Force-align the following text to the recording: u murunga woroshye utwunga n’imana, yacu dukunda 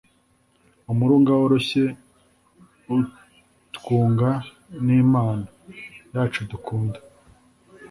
u 0.91 0.93
murunga 0.97 1.31
woroshye 1.39 1.83
utwunga 2.95 4.29
n’imana, 4.85 5.45
yacu 6.13 6.39
dukunda 6.51 6.99